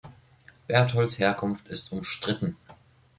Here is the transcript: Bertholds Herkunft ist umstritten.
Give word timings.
Bertholds 0.65 1.19
Herkunft 1.19 1.67
ist 1.67 1.91
umstritten. 1.91 2.55